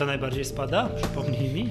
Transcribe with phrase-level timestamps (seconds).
[0.00, 0.88] co najbardziej spada?
[0.88, 1.64] Przypomnij mi.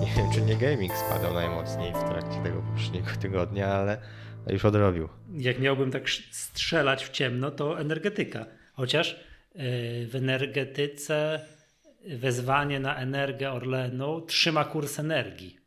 [0.00, 3.98] Nie wiem, czy nie gaming spadał najmocniej w trakcie tego poprzedniego tygodnia, ale
[4.46, 5.08] już odrobił.
[5.34, 8.46] Jak miałbym tak strzelać w ciemno, to energetyka.
[8.72, 9.10] Chociaż
[9.54, 9.62] yy,
[10.06, 11.40] w energetyce
[12.06, 15.59] wezwanie na energię Orlenu trzyma kurs energii.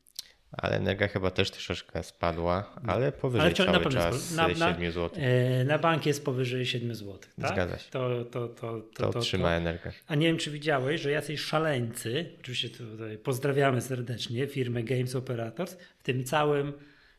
[0.57, 4.91] Ale energia chyba też troszeczkę spadła, ale powyżej ale cały na czas na, na, 7
[4.91, 5.23] zł.
[5.65, 7.19] Na bank jest powyżej 7 zł.
[7.41, 7.51] Tak?
[7.51, 7.91] Zgadza się.
[7.91, 9.91] To, to, to, to, to trzyma energię.
[10.07, 15.77] A nie wiem, czy widziałeś, że jacyś szaleńcy, oczywiście tutaj pozdrawiamy serdecznie firmę Games Operators,
[15.99, 16.73] w tym całym,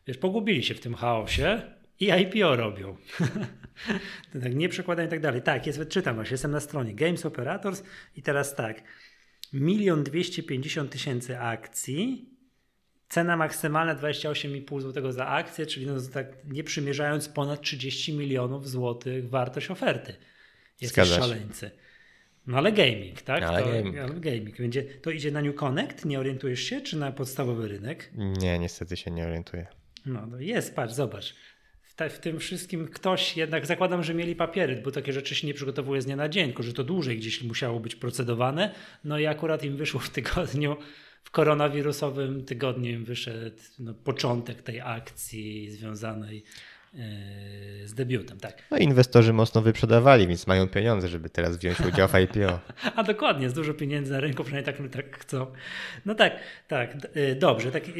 [0.07, 1.61] wiesz, pogubili się w tym chaosie
[1.99, 2.97] i IPO robią.
[4.43, 5.41] tak, nie przekładają i tak dalej.
[5.41, 7.83] Tak, jest, czytam właśnie, jestem na stronie Games Operators
[8.15, 8.83] i teraz tak,
[9.53, 12.34] milion dwieście pięćdziesiąt tysięcy akcji
[13.09, 19.29] Cena maksymalna 28,5 zł za akcję, czyli no tak nie przymierzając ponad 30 milionów złotych
[19.29, 20.15] wartość oferty.
[20.81, 21.71] Jest szaleńcy.
[22.47, 23.43] No ale gaming, tak?
[23.43, 23.97] Ale to, gaming.
[23.97, 24.57] Ale gaming.
[24.57, 26.05] Będzie, to idzie na New Connect?
[26.05, 26.81] Nie orientujesz się?
[26.81, 28.11] Czy na podstawowy rynek?
[28.15, 29.67] Nie, niestety się nie orientuję.
[30.05, 31.35] No, no jest, patrz, zobacz.
[31.81, 35.47] W, te, w, tym wszystkim ktoś jednak, zakładam, że mieli papiery, bo takie rzeczy się
[35.47, 38.73] nie przygotowuje z dnia na dzień, tylko że to dłużej gdzieś musiało być procedowane.
[39.03, 40.77] No i akurat im wyszło w tygodniu
[41.25, 46.43] w koronawirusowym tygodniu wyszedł no, początek tej akcji związanej
[46.93, 46.97] e,
[47.87, 48.63] z debiutem, tak.
[48.71, 52.59] No inwestorzy mocno wyprzedawali, więc mają pieniądze, żeby teraz wziąć udział w IPO.
[52.95, 55.45] A dokładnie, jest dużo pieniędzy na rynku, przynajmniej tak, tak chcą.
[56.05, 56.33] No tak,
[56.67, 57.71] tak, e, dobrze.
[57.71, 57.91] Tak, e,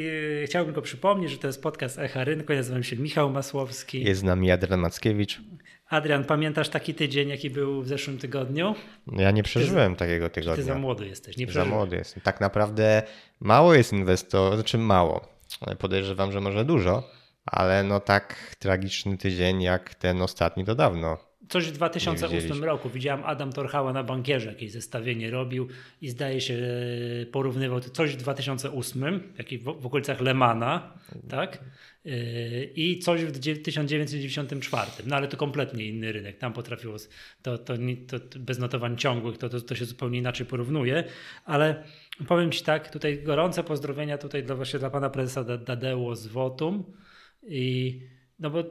[0.46, 2.52] chciałbym tylko przypomnieć, że to jest podcast Echa Rynku.
[2.54, 4.04] Ja nazywam się Michał Masłowski.
[4.04, 5.42] Jest z nami Adrian Mackiewicz.
[5.90, 8.76] Adrian, pamiętasz taki tydzień, jaki był w zeszłym tygodniu?
[9.12, 10.56] Ja nie przeżyłem ty, takiego tygodnia.
[10.56, 12.22] Ty za młody jesteś, nie Za młody jestem.
[12.22, 13.04] Tak naprawdę
[13.40, 15.28] mało jest inwestorów, znaczy mało.
[15.80, 17.10] Podejrzewam, że może dużo,
[17.46, 21.18] ale no tak tragiczny tydzień jak ten ostatni to dawno.
[21.50, 22.90] Coś w 2008 roku.
[22.90, 25.68] Widziałem Adam Torchała na bankierze, jakieś zestawienie robił
[26.02, 26.58] i zdaje się
[27.32, 30.94] porównywał to coś w 2008, w, w okolicach Lemana,
[31.30, 31.60] tak?
[32.06, 34.92] Yy, i coś w 1994.
[35.06, 36.38] No ale to kompletnie inny rynek.
[36.38, 36.98] Tam potrafiło,
[37.42, 37.74] to, to,
[38.08, 41.04] to bez notowań ciągłych, to, to, to się zupełnie inaczej porównuje.
[41.46, 41.84] Ale
[42.28, 46.84] powiem Ci tak, tutaj gorące pozdrowienia tutaj dla, właśnie dla pana prezesa Dadeo z Votum.
[47.48, 48.00] I
[48.40, 48.64] no bo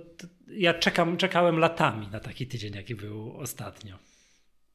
[0.48, 3.98] ja czekam, czekałem latami na taki tydzień, jaki był ostatnio.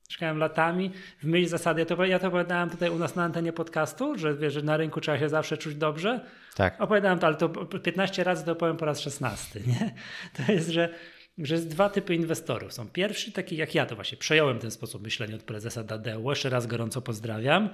[0.09, 0.91] Czekałem latami.
[1.19, 4.35] W myśl zasady, ja to, ja to opowiadałem tutaj u nas na antenie podcastu, że,
[4.35, 6.25] wiesz, że na rynku trzeba się zawsze czuć dobrze.
[6.55, 6.81] Tak.
[6.81, 7.49] Opowiadałem to, ale to
[7.79, 9.59] 15 razy to powiem po raz 16.
[9.67, 9.93] Nie?
[10.33, 10.89] To jest, że,
[11.37, 12.73] że jest dwa typy inwestorów.
[12.73, 16.29] Są pierwszy, taki jak ja, to właśnie przejąłem ten sposób myślenia od prezesa Dadeo.
[16.29, 17.69] Jeszcze raz gorąco pozdrawiam.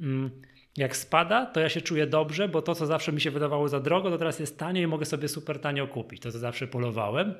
[0.00, 0.30] Mm,
[0.76, 3.80] jak spada, to ja się czuję dobrze, bo to, co zawsze mi się wydawało za
[3.80, 6.22] drogo, to teraz jest tanio i mogę sobie super tanio kupić.
[6.22, 7.34] To, co zawsze polowałem.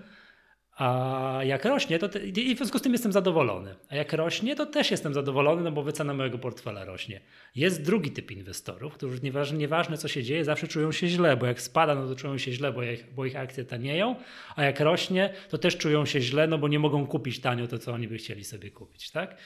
[0.77, 3.75] A jak rośnie, to te, i w związku z tym jestem zadowolony.
[3.89, 7.21] A jak rośnie, to też jestem zadowolony, no bo wycena mojego portfela rośnie.
[7.55, 11.47] Jest drugi typ inwestorów, którzy nieważne, nieważne co się dzieje, zawsze czują się źle, bo
[11.47, 14.17] jak spada, no to czują się źle, bo ich, bo ich akcje tanieją,
[14.57, 17.79] a jak rośnie, to też czują się źle, no bo nie mogą kupić tanio to,
[17.79, 19.37] co oni by chcieli sobie kupić, tak?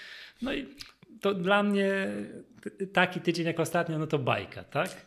[0.42, 0.66] No i
[1.20, 2.06] to dla mnie
[2.92, 5.06] taki tydzień jak ostatnio, no to bajka, tak?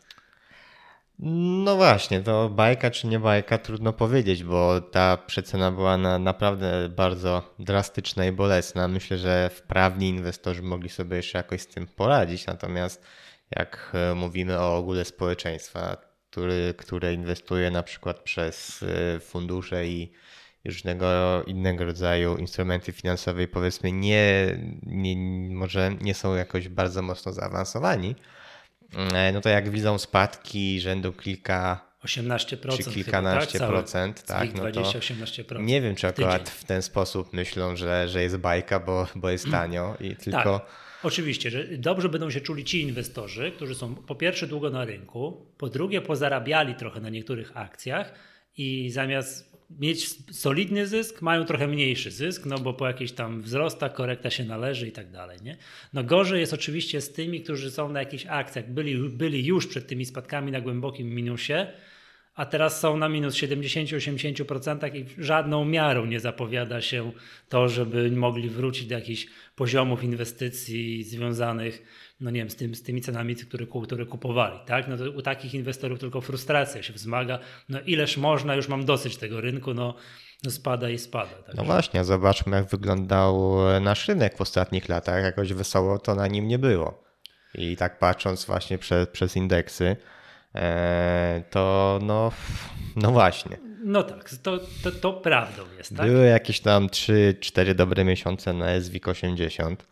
[1.21, 6.89] No właśnie, to bajka czy nie bajka, trudno powiedzieć, bo ta przecena była na, naprawdę
[6.89, 8.87] bardzo drastyczna i bolesna.
[8.87, 13.03] Myślę, że wprawni inwestorzy mogli sobie jeszcze jakoś z tym poradzić, natomiast
[13.51, 15.97] jak e, mówimy o ogóle społeczeństwa,
[16.29, 20.11] który, które inwestuje na przykład przez e, fundusze i
[20.65, 25.15] różnego innego rodzaju instrumenty finansowe, powiedzmy nie, nie,
[25.55, 28.15] może nie są jakoś bardzo mocno zaawansowani,
[29.33, 33.75] no to jak widzą spadki rzędu kilka 18% czy kilkanaście chyba, tak?
[33.75, 35.63] procent, tak, no 20, 18%.
[35.63, 39.51] Nie wiem, czy akurat w ten sposób myślą, że, że jest bajka, bo, bo jest
[39.51, 40.59] tanio i tak, tylko.
[40.59, 40.89] Tak.
[41.03, 45.45] Oczywiście, że dobrze będą się czuli ci inwestorzy, którzy są po pierwsze długo na rynku,
[45.57, 48.13] po drugie pozarabiali trochę na niektórych akcjach
[48.57, 53.93] i zamiast mieć solidny zysk, mają trochę mniejszy zysk, no bo po jakichś tam wzrostach
[53.93, 55.39] korekta się należy i tak dalej.
[55.43, 55.57] Nie?
[55.93, 59.87] No gorzej jest oczywiście z tymi, którzy są na jakichś akcjach, byli, byli już przed
[59.87, 61.67] tymi spadkami na głębokim minusie,
[62.39, 67.11] a teraz są na minus 70-80% i żadną miarą nie zapowiada się
[67.49, 71.83] to, żeby mogli wrócić do jakichś poziomów inwestycji związanych
[72.19, 74.59] no nie wiem, z, tym, z tymi cenami, które, które kupowali.
[74.65, 74.87] Tak?
[74.87, 77.39] No to u takich inwestorów tylko frustracja się wzmaga.
[77.69, 79.95] No ileż można, już mam dosyć tego rynku, no,
[80.43, 81.31] no spada i spada.
[81.31, 81.53] Także.
[81.57, 85.23] No właśnie, zobaczmy jak wyglądał nasz rynek w ostatnich latach.
[85.23, 87.03] Jakoś wesoło to na nim nie było.
[87.55, 90.18] I tak patrząc właśnie przez, przez indeksy, e,
[91.49, 92.31] to no,
[92.95, 93.57] no właśnie.
[93.83, 95.97] No tak, to, to, to prawdą jest.
[95.97, 96.07] Tak?
[96.07, 99.85] Były jakieś tam 3-4 dobre miesiące na SWIG 80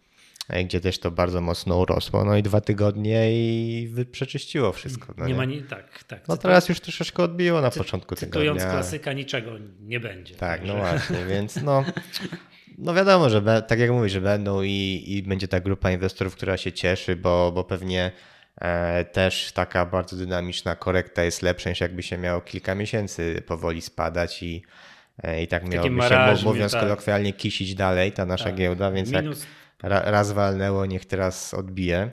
[0.66, 2.26] gdzie też to bardzo mocno urosło.
[2.26, 5.14] No i dwa tygodnie i przeczyściło wszystko.
[5.18, 6.28] No nie, nie, ma ni tak, tak.
[6.28, 8.54] No teraz już troszeczkę odbiło na początku tygodnia.
[8.54, 9.52] Cytując klasyka, niczego
[9.82, 10.36] nie będzie.
[10.36, 10.74] Tak, także.
[10.74, 11.86] no właśnie, więc no.
[12.78, 16.58] No wiadomo, że tak jak mówisz, że będą i, i będzie ta grupa inwestorów, która
[16.58, 18.12] się cieszy, bo, bo pewnie e,
[19.12, 24.44] też taka bardzo dynamiczna korekta jest lepsza niż jakby się miało kilka miesięcy powoli spadać
[24.44, 24.64] i,
[25.24, 26.82] e, i tak miałoby marażmie, się, mówiąc tak.
[26.82, 28.56] kolokwialnie, kisić dalej ta nasza tak.
[28.56, 29.40] giełda, więc Minus...
[29.84, 32.12] jak ra, raz walnęło, niech teraz odbije.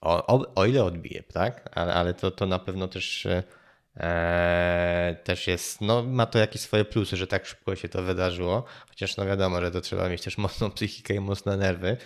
[0.00, 1.68] O, o, o ile odbije, tak?
[1.72, 6.84] Ale, ale to, to na pewno też e, też jest, no ma to jakieś swoje
[6.84, 10.38] plusy, że tak szybko się to wydarzyło, chociaż no wiadomo, że to trzeba mieć też
[10.38, 11.96] mocną psychikę i mocne nerwy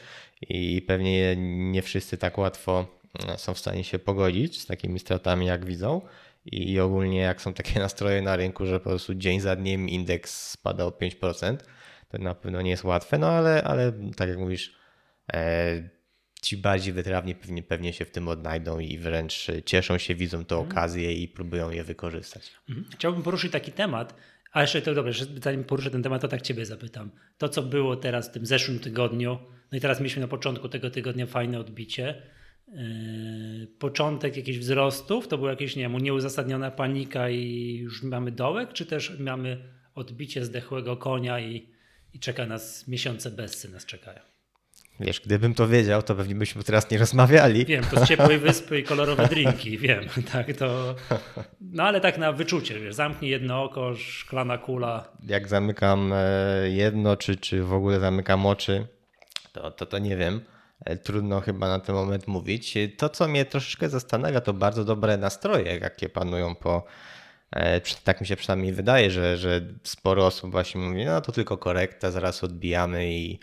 [0.42, 1.36] i pewnie
[1.70, 3.01] nie wszyscy tak łatwo e,
[3.36, 6.00] są w stanie się pogodzić z takimi stratami jak widzą
[6.46, 10.50] i ogólnie jak są takie nastroje na rynku, że po prostu dzień za dniem indeks
[10.50, 11.56] spada o 5%,
[12.08, 14.76] to na pewno nie jest łatwe, no ale, ale tak jak mówisz,
[15.32, 16.02] e,
[16.42, 20.54] ci bardziej wytrawni pewnie, pewnie się w tym odnajdą i wręcz cieszą się, widzą tę
[20.54, 20.70] mhm.
[20.70, 22.52] okazję i próbują je wykorzystać.
[22.68, 22.86] Mhm.
[22.94, 24.14] Chciałbym poruszyć taki temat,
[24.52, 27.10] a jeszcze to dobrze, zanim poruszę ten temat, to tak Ciebie zapytam.
[27.38, 29.38] To, co było teraz w tym zeszłym tygodniu,
[29.72, 32.22] no i teraz mieliśmy na początku tego tygodnia fajne odbicie.
[32.72, 38.72] Yy, początek jakichś wzrostów, to była jakaś, nie wiem, nieuzasadniona panika i już mamy dołek,
[38.72, 39.64] czy też mamy
[39.94, 41.68] odbicie zdechłego konia i,
[42.14, 44.20] i czeka nas miesiące bezsy nas czekają?
[45.00, 47.64] Wiesz, gdybym to wiedział, to pewnie byśmy teraz nie rozmawiali.
[47.64, 50.94] Wiem, to z ciepłej wyspy i kolorowe drinki, wiem, tak to.
[51.60, 55.08] No ale tak na wyczucie, wiesz, zamknij jedno oko, szklana kula.
[55.26, 58.86] Jak zamykam e, jedno, czy, czy w ogóle zamykam oczy,
[59.52, 60.40] to, to, to nie wiem.
[60.84, 62.74] E, trudno chyba na ten moment mówić.
[62.96, 66.84] To, co mnie troszeczkę zastanawia, to bardzo dobre nastroje, jakie panują po.
[67.52, 71.58] E, tak mi się przynajmniej wydaje, że, że sporo osób właśnie mówi, no to tylko
[71.58, 73.38] korekta, zaraz odbijamy i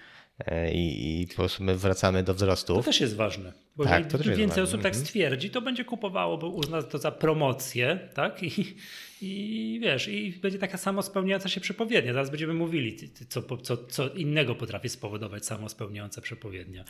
[0.45, 2.75] E, i, i po prostu my wracamy do wzrostu.
[2.75, 3.53] To też jest ważne.
[3.75, 4.63] Bo tak, to więcej ważne.
[4.63, 5.05] osób tak mhm.
[5.05, 8.43] stwierdzi, to będzie kupowało, bo uzna to za promocję, tak?
[8.43, 8.75] I,
[9.21, 12.13] I wiesz, i będzie taka samo spełniająca się przepowiednia.
[12.13, 12.97] Zaraz będziemy mówili,
[13.29, 16.83] co, co, co innego potrafi spowodować samo spełniająca przepowiednia.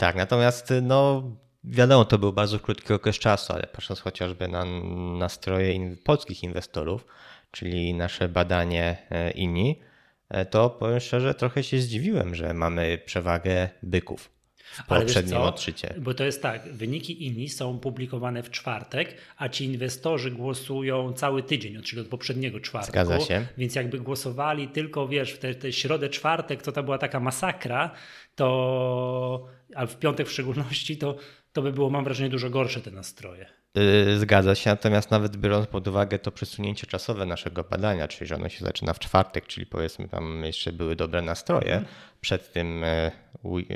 [0.00, 1.22] Tak, natomiast no
[1.64, 4.64] wiadomo, to był bardzo krótki okres czasu, ale patrząc chociażby na
[5.18, 7.06] nastroje in, polskich inwestorów,
[7.50, 9.80] czyli nasze badanie e, INI,
[10.30, 14.30] E, to powiem szczerze, trochę się zdziwiłem, że mamy przewagę byków
[14.70, 15.94] w poprzednim odczycie.
[15.98, 21.42] Bo to jest tak, wyniki INI są publikowane w czwartek, a ci inwestorzy głosują cały
[21.42, 22.92] tydzień, czyli od poprzedniego czwartku.
[22.92, 23.46] Zgadza się.
[23.58, 27.90] Więc jakby głosowali tylko, wiesz, w tę środę, czwartek, to to była taka masakra,
[28.34, 31.16] to, a w piątek w szczególności, to,
[31.52, 33.59] to by było, mam wrażenie, dużo gorsze te nastroje.
[33.78, 38.34] Y, zgadza się, natomiast nawet biorąc pod uwagę to przesunięcie czasowe naszego badania, czyli że
[38.34, 41.84] ono się zaczyna w czwartek, czyli powiedzmy tam jeszcze były dobre nastroje
[42.20, 43.10] przed tym e,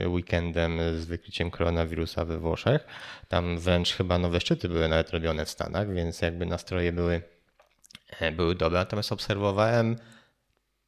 [0.06, 2.86] weekendem z wykryciem koronawirusa we Włoszech.
[3.28, 7.22] Tam wręcz chyba nowe szczyty były nawet robione w Stanach, więc jakby nastroje były,
[8.20, 8.78] e, były dobre.
[8.78, 9.96] Natomiast obserwowałem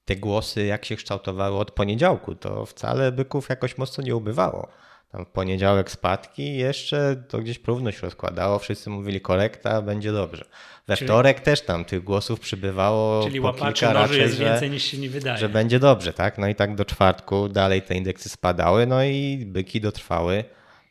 [0.04, 2.34] te głosy, jak się kształtowały od poniedziałku.
[2.34, 4.68] To wcale byków jakoś mocno nie ubywało
[5.12, 10.44] tam w poniedziałek spadki jeszcze to gdzieś porówno się rozkładało, wszyscy mówili korekta, będzie dobrze.
[10.86, 14.70] We czyli, wtorek też tam tych głosów przybywało czyli po kilka raczej, jest że, więcej
[14.70, 15.38] niż się nie wydaje.
[15.38, 16.38] Że będzie dobrze, tak?
[16.38, 20.44] No i tak do czwartku dalej te indeksy spadały, no i byki dotrwały.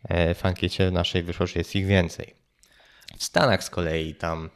[0.10, 2.36] E, w ankiecie naszej wyszło, że jest ich więcej.
[3.18, 4.50] W Stanach z kolei tam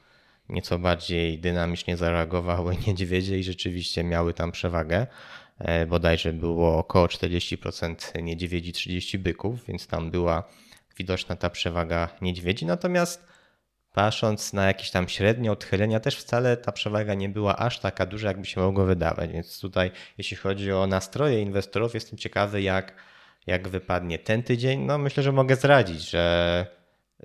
[0.50, 5.08] nieco bardziej dynamicznie zareagowały niedźwiedzie i rzeczywiście miały tam przewagę.
[5.60, 10.44] E, bodajże było około 40% niedźwiedzi, 30 byków, więc tam była
[10.98, 12.66] widoczna ta przewaga niedźwiedzi.
[12.66, 13.28] Natomiast
[13.94, 18.28] patrząc na jakieś tam średnie odchylenia, też wcale ta przewaga nie była aż taka duża,
[18.28, 19.32] jakby się mogło wydawać.
[19.32, 22.94] Więc tutaj, jeśli chodzi o nastroje inwestorów, jestem ciekawy, jak,
[23.48, 24.80] jak wypadnie ten tydzień.
[24.80, 26.66] No myślę, że mogę zdradzić, że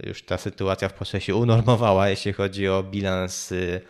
[0.02, 3.80] już ta sytuacja w Polsce się unormowała, jeśli chodzi o bilans y,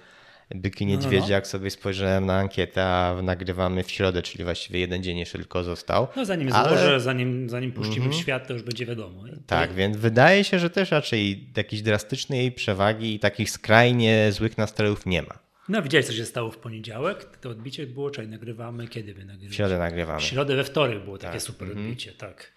[0.51, 1.33] Byki Niedźwiedzie, no, no.
[1.33, 5.65] jak sobie spojrzałem na ankietę, a nagrywamy w środę, czyli właściwie jeden dzień jeszcze tylko
[5.65, 6.09] został.
[6.17, 6.69] No zanim ale...
[6.69, 8.21] złożę, zanim, zanim puścimy mm -hmm.
[8.21, 9.25] świat, to już będzie wiadomo.
[9.47, 9.77] Tak, to...
[9.77, 15.23] więc wydaje się, że też raczej jakiejś drastycznej przewagi i takich skrajnie złych nastrojów nie
[15.23, 15.45] ma.
[15.69, 17.25] No widziałeś, co się stało w poniedziałek?
[17.41, 19.51] To odbicie było, czyli nagrywamy, kiedy my nagrywamy?
[19.51, 20.21] W środę nagrywamy.
[20.21, 21.43] W środę we wtorek było takie tak.
[21.43, 21.85] super mm -hmm.
[21.85, 22.54] odbicie, tak.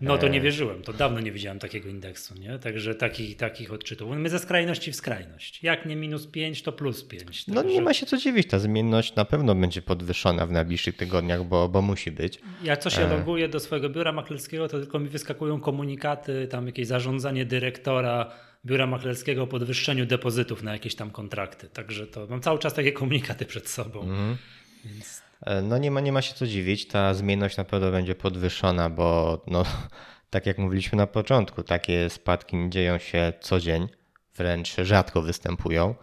[0.00, 0.40] No to nie e.
[0.40, 2.58] wierzyłem, to dawno nie widziałem takiego indeksu, nie?
[2.58, 4.16] Także takich, takich odczytów.
[4.16, 5.62] My ze skrajności w skrajność.
[5.62, 7.46] Jak nie minus 5, to plus 5.
[7.46, 11.44] No nie ma się co dziwić, ta zmienność na pewno będzie podwyższona w najbliższych tygodniach,
[11.44, 12.40] bo, bo musi być.
[12.62, 13.08] Jak co się e...
[13.08, 18.32] loguję do swojego biura maklerskiego, to tylko mi wyskakują komunikaty, tam jakieś zarządzanie dyrektora
[18.66, 21.68] biura maklerskiego o podwyższeniu depozytów na jakieś tam kontrakty.
[21.68, 24.02] Także to mam cały czas takie komunikaty przed sobą.
[24.02, 24.36] Mm.
[24.84, 25.25] Więc...
[25.42, 28.90] E, no nie ma, nie ma się co dziwić, ta zmienność na pewno będzie podwyższona,
[28.90, 29.64] bo no,
[30.30, 33.88] tak jak mówiliśmy na początku, takie spadki dzieją się co dzień,
[34.36, 35.94] wręcz rzadko występują.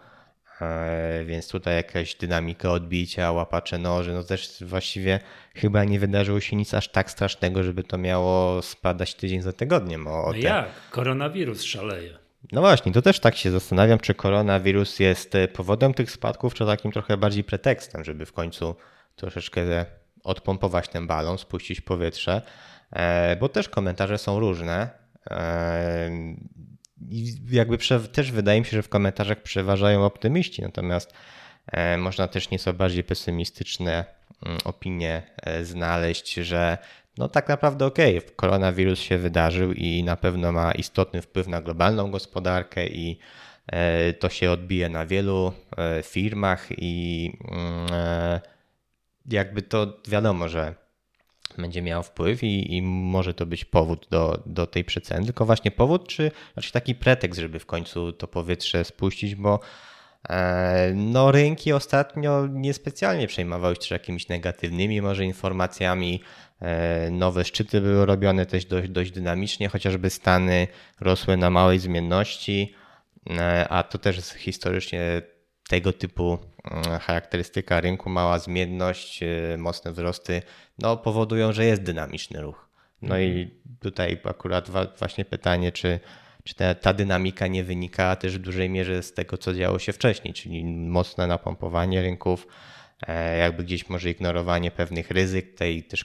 [0.60, 5.20] E, więc tutaj jakaś dynamika odbicia, łapacze noży, no też właściwie
[5.54, 10.06] chyba nie wydarzyło się nic aż tak strasznego, żeby to miało spadać tydzień za tygodniem.
[10.06, 10.68] O, no jak?
[10.90, 12.18] Koronawirus szaleje.
[12.52, 16.92] No właśnie, to też tak się zastanawiam, czy koronawirus jest powodem tych spadków, czy takim
[16.92, 18.74] trochę bardziej pretekstem, żeby w końcu
[19.16, 19.86] troszeczkę
[20.24, 22.42] odpompować ten balon, spuścić powietrze,
[22.92, 25.04] e, bo też komentarze są różne.
[27.10, 27.78] I jakby
[28.12, 31.12] też wydaje mi się, że w komentarzach przeważają optymiści, natomiast
[31.72, 34.04] e, można też nieco bardziej pesymistyczne
[34.46, 36.78] mm, opinie e, znaleźć, że
[37.18, 41.62] no tak naprawdę okej, okay, koronawirus się wydarzył i na pewno ma istotny wpływ na
[41.62, 43.18] globalną gospodarkę i
[43.66, 45.52] e, to się odbije na wielu
[46.02, 48.40] firmach i mm,
[49.30, 50.74] jakby to wiadomo, że
[51.58, 55.70] będzie miał wpływ i, i, może to być powód do, do tej przeceny, tylko właśnie
[55.70, 59.60] powód, czy znaczy taki pretekst, żeby w końcu to powietrze spuścić, bo
[60.28, 66.22] e, no rynki ostatnio niespecjalnie przejmowały się jakimiś negatywnymi może informacjami.
[66.60, 70.66] E, nowe szczyty były robione też dość, dość dynamicznie, chociażby Stany
[71.00, 72.74] rosły na małej zmienności,
[73.30, 75.22] e, a to też historycznie
[75.68, 80.42] tego typu mm, charakterystyka rynku, mała zmienność, y, mocne wzrosty,
[80.78, 82.68] no, powodują, że jest dynamiczny ruch.
[83.02, 83.50] No i mhm.
[83.80, 86.00] tutaj akurat właśnie pytanie, czy,
[86.44, 89.92] czy ta, ta, dynamika nie wynika też w dużej mierze z tego, co działo się
[89.92, 92.46] wcześniej, czyli mocne napompowanie rynków,
[93.06, 96.04] e, jakby gdzieś może ignorowanie pewnych ryzyk, tej też,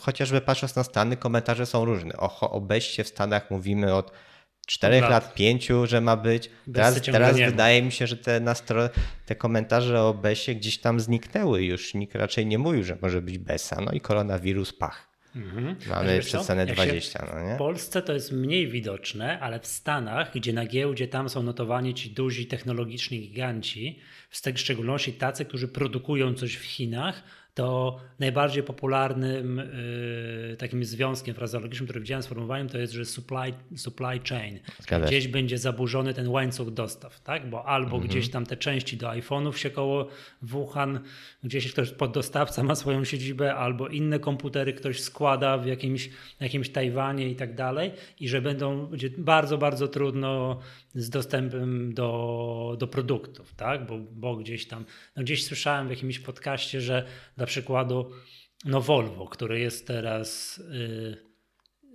[0.00, 2.16] chociażby patrząc na Stany, komentarze są różne.
[2.16, 4.12] O, o beście w Stanach mówimy od
[4.66, 5.10] czterech lat.
[5.10, 6.50] lat, pięciu, że ma być.
[6.74, 8.88] Teraz, teraz wydaje mi się, że te, nastro...
[9.26, 11.94] te komentarze o Besie gdzieś tam zniknęły już.
[11.94, 13.80] Nikt raczej nie mówił, że może być Besa.
[13.80, 15.16] No i koronawirus pach.
[15.36, 15.76] Mhm.
[15.88, 17.28] Mamy przecenę 20.
[17.34, 17.54] No nie?
[17.54, 21.94] W Polsce to jest mniej widoczne, ale w Stanach, gdzie na giełdzie tam są notowani
[21.94, 27.22] ci duzi technologiczni giganci, w szczególności tacy, którzy produkują coś w Chinach,
[27.56, 34.20] to najbardziej popularnym y, takim związkiem frazeologicznym, który widziałem sformułowaniem, to jest, że supply, supply
[34.28, 34.58] chain.
[34.78, 37.50] Zgadza gdzieś będzie zaburzony ten łańcuch dostaw, tak?
[37.50, 38.08] Bo albo mhm.
[38.08, 40.08] gdzieś tam te części do iPhone'ów się koło
[40.42, 41.00] Wuhan,
[41.44, 46.10] gdzieś ktoś poddostawca ma swoją siedzibę, albo inne komputery ktoś składa w jakimś,
[46.40, 50.60] jakimś Tajwanie i tak dalej i że będą, będzie bardzo, bardzo trudno
[50.94, 53.86] z dostępem do, do produktów, tak?
[53.86, 54.84] Bo, bo gdzieś tam,
[55.16, 57.04] no gdzieś słyszałem w jakimś podcaście, że
[57.46, 58.10] przykładu
[58.64, 60.60] no Volvo, które jest teraz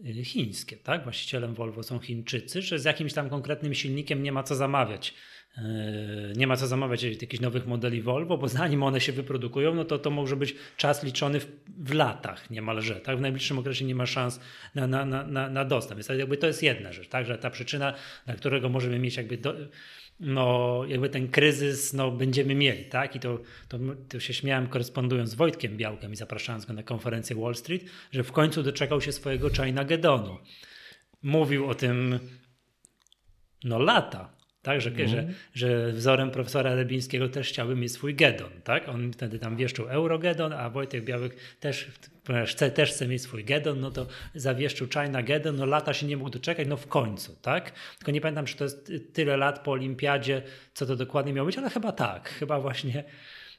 [0.04, 1.04] yy, chińskie, tak?
[1.04, 5.14] Właścicielem Volvo są Chińczycy, że z jakimś tam konkretnym silnikiem nie ma co zamawiać.
[5.58, 5.64] Yy,
[6.36, 10.00] nie ma co zamawiać jakichś nowych modeli Volvo, bo zanim one się wyprodukują, no to
[10.00, 12.96] to może być czas liczony w, w latach niemalże.
[12.96, 13.18] Tak?
[13.18, 14.40] W najbliższym okresie nie ma szans
[14.76, 15.98] na, na, na, na dostęp.
[15.98, 17.26] Więc jakby to jest jedna rzecz, tak?
[17.26, 17.94] że ta przyczyna,
[18.26, 19.54] dla którego możemy mieć jakby do,
[20.22, 23.16] no, jakby ten kryzys no, będziemy mieli, tak?
[23.16, 23.78] I to, to,
[24.10, 28.24] to się śmiałem korespondując z Wojtkiem Białkiem i zapraszając go na konferencję Wall Street, że
[28.24, 30.38] w końcu doczekał się swojego China Gedonu.
[31.24, 32.20] Mówił o tym
[33.64, 35.08] no lata, tak, że, mm.
[35.08, 38.50] że, że wzorem profesora Rebińskiego też chciałby mieć swój Gedon.
[38.64, 38.90] Tak?
[38.90, 41.88] On wtedy tam wieszczył Eurogedon, a Wojtek Białek też,
[42.46, 46.18] chce, też chce mieć swój Gedon, no to zawieszczył China Gedon, no lata się nie
[46.18, 47.36] mógł doczekać, no w końcu.
[47.42, 47.72] tak?
[47.98, 50.42] Tylko nie pamiętam, czy to jest tyle lat po olimpiadzie,
[50.74, 52.30] co to dokładnie miało być, ale chyba tak.
[52.30, 53.04] Chyba właśnie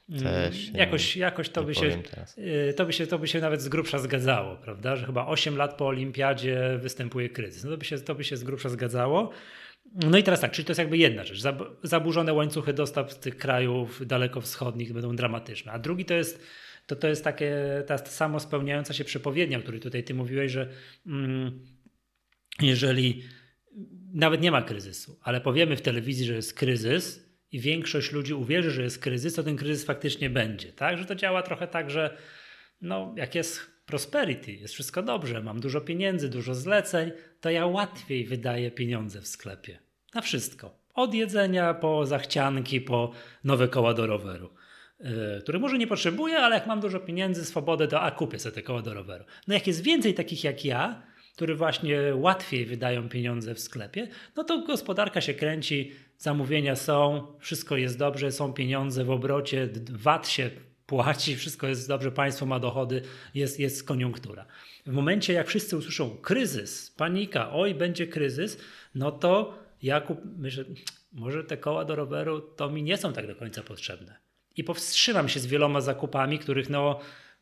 [0.09, 2.01] mm, też, jakoś, jakoś to, by się,
[2.37, 4.95] y, to, by się, to by się nawet z grubsza zgadzało, prawda?
[4.95, 7.63] Że chyba 8 lat po olimpiadzie występuje kryzys.
[7.63, 9.31] No to by się, to by się z grubsza zgadzało.
[9.93, 11.41] No i teraz tak, czyli to jest jakby jedna rzecz.
[11.83, 15.71] Zaburzone łańcuchy dostaw z tych krajów dalekowschodnich będą dramatyczne.
[15.71, 16.43] A drugi to jest,
[16.87, 17.55] to, to jest takie,
[17.87, 20.69] ta samo spełniająca się przepowiednia, o której tutaj ty mówiłeś, że
[21.07, 21.59] mm,
[22.61, 23.23] jeżeli
[24.13, 28.71] nawet nie ma kryzysu, ale powiemy w telewizji, że jest kryzys i większość ludzi uwierzy,
[28.71, 30.73] że jest kryzys, to ten kryzys faktycznie będzie.
[30.73, 30.97] Tak?
[30.97, 32.17] Że to działa trochę tak, że
[32.81, 37.11] no, jak jest prosperity, jest wszystko dobrze, mam dużo pieniędzy, dużo zleceń,
[37.41, 39.79] to ja łatwiej wydaję pieniądze w sklepie.
[40.13, 40.77] Na wszystko.
[40.93, 43.11] Od jedzenia po zachcianki, po
[43.43, 44.49] nowe koła do roweru.
[44.99, 48.55] Yy, który może nie potrzebuję, ale jak mam dużo pieniędzy, swobodę, to a kupię sobie
[48.55, 49.25] te koła do roweru.
[49.47, 51.03] No jak jest więcej takich jak ja,
[51.35, 57.77] którzy właśnie łatwiej wydają pieniądze w sklepie, no to gospodarka się kręci, zamówienia są, wszystko
[57.77, 60.49] jest dobrze, są pieniądze w obrocie, VAT się
[60.93, 63.01] płaci, wszystko jest dobrze, państwo ma dochody,
[63.33, 64.45] jest, jest koniunktura.
[64.85, 68.57] W momencie, jak wszyscy usłyszą kryzys, panika, oj, będzie kryzys,
[68.95, 70.63] no to Jakub, myślę,
[71.13, 74.15] może te koła do roweru to mi nie są tak do końca potrzebne.
[74.55, 76.99] i powstrzymam się z wieloma zakupami, których no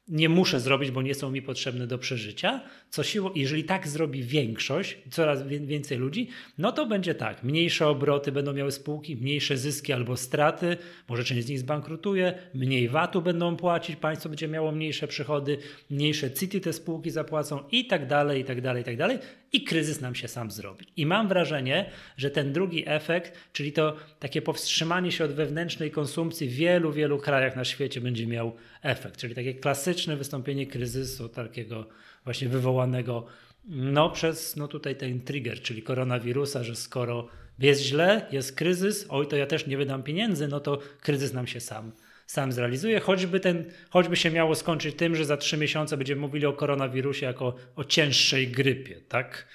[0.07, 2.61] nie muszę zrobić, bo nie są mi potrzebne do przeżycia.
[2.89, 3.01] Co
[3.35, 6.27] jeżeli tak zrobi większość, coraz więcej ludzi,
[6.57, 7.43] no to będzie tak.
[7.43, 10.77] Mniejsze obroty będą miały spółki, mniejsze zyski albo straty,
[11.09, 15.57] może część z nich zbankrutuje, mniej VAT-u będą płacić, państwo będzie miało mniejsze przychody,
[15.89, 19.19] mniejsze CIT te spółki zapłacą i tak dalej, i tak dalej, i tak dalej.
[19.53, 20.85] I kryzys nam się sam zrobi.
[20.97, 26.49] I mam wrażenie, że ten drugi efekt, czyli to takie powstrzymanie się od wewnętrznej konsumpcji
[26.49, 29.17] w wielu, wielu krajach na świecie będzie miał efekt.
[29.17, 31.87] Czyli takie klasyczne wystąpienie kryzysu, takiego
[32.23, 33.25] właśnie wywołanego
[33.65, 37.27] no, przez no, tutaj ten trigger, czyli koronawirusa, że skoro
[37.59, 41.47] jest źle, jest kryzys, oj to ja też nie wydam pieniędzy, no to kryzys nam
[41.47, 41.91] się sam,
[42.31, 42.99] sam zrealizuje.
[42.99, 47.25] Choćby, ten, choćby się miało skończyć tym, że za trzy miesiące będziemy mówili o koronawirusie
[47.25, 49.47] jako o cięższej grypie, tak?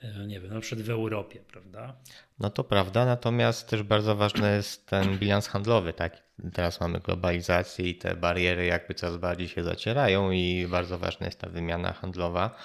[0.00, 1.96] E, nie wiem, na przykład w Europie, prawda?
[2.38, 6.22] No to prawda, natomiast też bardzo ważny jest ten bilans handlowy, tak?
[6.52, 11.38] Teraz mamy globalizację i te bariery jakby coraz bardziej się zacierają i bardzo ważna jest
[11.38, 12.56] ta wymiana handlowa.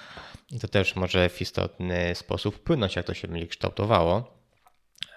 [0.50, 4.37] I to też może w istotny sposób wpłynąć, jak to się będzie kształtowało.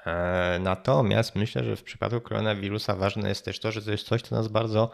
[0.05, 4.21] E, natomiast myślę, że w przypadku koronawirusa ważne jest też to, że to jest coś,
[4.21, 4.91] co nas bardzo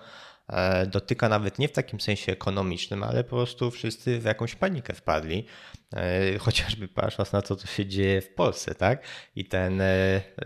[0.49, 4.93] E, dotyka nawet nie w takim sensie ekonomicznym, ale po prostu wszyscy w jakąś panikę
[4.93, 5.45] wpadli.
[5.93, 9.03] E, chociażby patrząc na to, co się dzieje w Polsce, tak?
[9.35, 9.81] I ten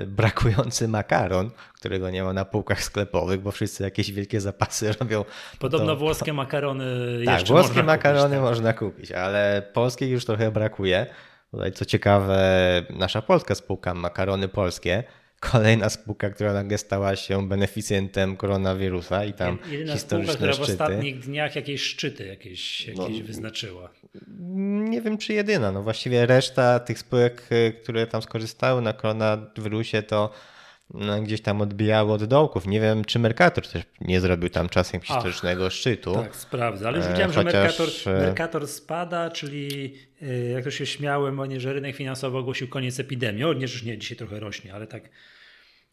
[0.08, 5.26] brakujący makaron, którego nie ma na półkach sklepowych, bo wszyscy jakieś wielkie zapasy robią.
[5.60, 5.96] Podobno to...
[5.96, 6.86] włoskie makarony
[7.26, 8.50] tak, jeszcze włoskie można makarony kupić, tak.
[8.50, 11.08] można kupić, ale polskich już trochę brakuje.
[11.52, 15.04] Tutaj co ciekawe, nasza polska spółka Makarony Polskie
[15.40, 20.70] kolejna spółka, która nagle stała się beneficjentem koronawirusa i tam Jedyna historyczne spółka, która w
[20.70, 23.90] ostatnich dniach jakieś szczyty jakieś, jakieś no, wyznaczyła.
[24.90, 25.72] Nie wiem, czy jedyna.
[25.72, 30.34] No właściwie reszta tych spółek, y, które tam skorzystały na koronawirusie, to
[30.94, 32.68] no, gdzieś tam odbijało od dołków.
[32.68, 36.16] Nie wiem, czy Mercator też nie zrobił tam czasem historycznego Ach, szczytu.
[36.16, 37.54] Tak, sprawdzę, ale już e, widziałem, Chociaż...
[37.54, 42.68] że Mercator, e, Mercator spada, czyli e, jak to się śmiałem, że rynek finansowy ogłosił
[42.68, 43.44] koniec epidemii.
[43.44, 45.10] O, nie, że nie, dzisiaj trochę rośnie, ale tak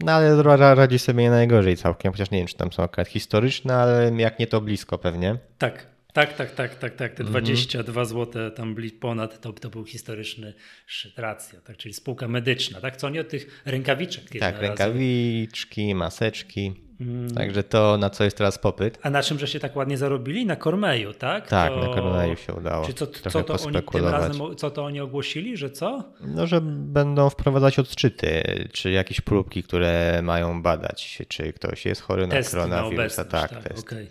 [0.01, 3.77] no ale radzi sobie nie najgorzej całkiem, chociaż nie wiem, czy tam są akurat historyczne,
[3.77, 5.37] ale jak nie to blisko pewnie.
[5.59, 5.87] Tak,
[6.19, 7.15] tak, tak, tak, tak, tak.
[7.15, 8.07] Te 22 mm.
[8.07, 10.55] zł tam ponad to, to był historyczny
[10.87, 12.97] szczyt, racja, tak, czyli spółka medyczna, tak?
[12.97, 14.25] Co oni od tych rękawiczek.
[14.41, 16.75] Tak, rękawiczki, maseczki.
[17.01, 17.31] Mm.
[17.31, 18.99] Także to, na co jest teraz popyt.
[19.03, 20.47] A na czym, że się tak ładnie zarobili?
[20.47, 21.49] Na Kormeju, tak?
[21.49, 21.81] Tak, to...
[21.81, 22.87] na Kormeju się udało.
[22.87, 26.05] Czy co, co to oni tym razem, co to oni ogłosili, że co?
[26.21, 32.27] No, że będą wprowadzać odczyty, czy jakieś próbki, które mają badać, czy ktoś jest chory
[32.27, 33.25] na koronawirusa.
[33.25, 34.07] Na tak, tak okay.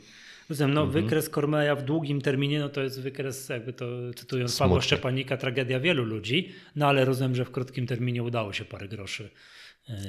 [0.50, 1.04] Rozumiem, no mhm.
[1.04, 4.66] wykres Kormeja w długim terminie, no to jest wykres, jakby to cytując Smutny.
[4.66, 8.88] Pawła Szczepanika, tragedia wielu ludzi, no ale rozumiem, że w krótkim terminie udało się parę
[8.88, 9.30] groszy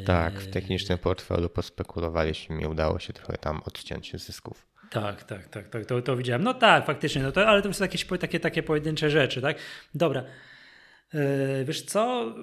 [0.07, 4.67] tak, w technicznym portfelu pospekulowaliśmy, mi udało się trochę tam odciąć zysków.
[4.91, 6.43] Tak, tak, tak, tak, to, to widziałem.
[6.43, 9.57] No tak, faktycznie, no to, ale to są jakieś takie, takie pojedyncze rzeczy, tak?
[9.95, 10.25] Dobra.
[11.15, 12.35] Yy, wiesz co?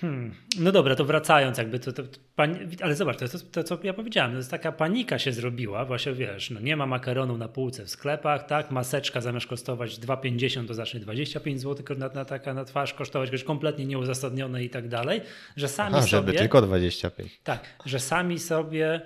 [0.00, 0.34] Hmm.
[0.58, 2.18] No dobra, to wracając jakby, to, to, to
[2.82, 6.12] ale zobacz, to, to, to co ja powiedziałem, to jest taka panika się zrobiła, właśnie
[6.12, 10.74] wiesz, no nie ma makaronu na półce w sklepach, tak, maseczka zamiast kosztować 2,50 to
[10.74, 15.20] zacznie 25 zł na, na, taka na twarz kosztować, już kompletnie nieuzasadnione i tak dalej,
[15.56, 16.08] że sami Aha, sobie...
[16.08, 17.40] żeby tylko 25.
[17.44, 19.00] Tak, że sami sobie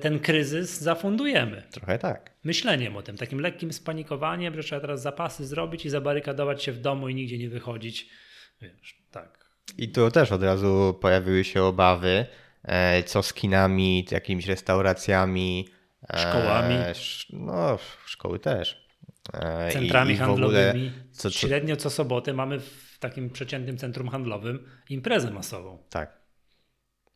[0.00, 1.62] ten kryzys zafundujemy.
[1.70, 2.30] Trochę tak.
[2.44, 6.78] Myśleniem o tym, takim lekkim spanikowaniem, że trzeba teraz zapasy zrobić i zabarykadować się w
[6.78, 8.10] domu i nigdzie nie wychodzić.
[8.62, 9.50] Wiesz, tak.
[9.78, 12.26] I tu też od razu pojawiły się obawy,
[12.62, 15.68] e, co z kinami, jakimiś restauracjami,
[16.14, 16.74] e, szkołami.
[17.32, 18.88] No, szkoły też.
[19.34, 20.92] E, Centrami handlowymi.
[21.12, 21.38] Co, co...
[21.38, 25.78] Średnio co sobotę mamy w takim przeciętnym centrum handlowym imprezę masową.
[25.90, 26.19] Tak.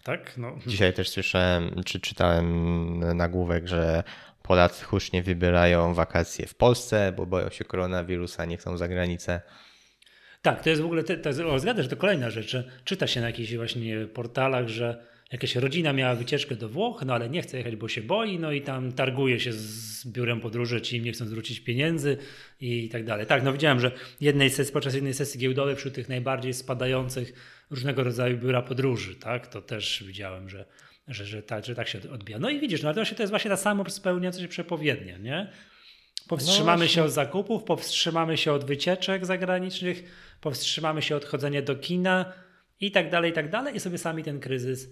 [0.05, 0.39] Tak?
[0.39, 0.59] No.
[0.67, 4.03] Dzisiaj też słyszałem, czy czytałem nagłówek, że
[4.43, 9.41] Polacy hucznie wybierają wakacje w Polsce, bo boją się koronawirusa, nie chcą za granicę.
[10.43, 12.57] Tak, to jest w ogóle, to, to, zgadzasz, to kolejna rzecz.
[12.85, 17.29] Czyta się na jakichś właśnie portalach, że jakaś rodzina miała wycieczkę do Włoch, no ale
[17.29, 20.97] nie chce jechać, bo się boi, no i tam targuje się z biurem podróży, ci
[20.97, 22.17] im nie chcą zwrócić pieniędzy
[22.61, 23.27] i tak dalej.
[23.27, 27.33] Tak, no widziałem, że jednej sesji, podczas jednej sesji giełdowej wśród tych najbardziej spadających
[27.71, 30.65] różnego rodzaju biura podróży, tak, to też widziałem, że,
[31.09, 32.39] że, że, tak, że tak się odbija.
[32.39, 35.53] No i widzisz, no ale to jest właśnie ta samo spełniająca się przepowiednia, nie?
[36.29, 40.05] Powstrzymamy no się od zakupów, powstrzymamy się od wycieczek zagranicznych,
[40.41, 42.33] powstrzymamy się od chodzenia do kina
[42.81, 44.89] i tak dalej, i tak dalej i sobie sami ten kryzys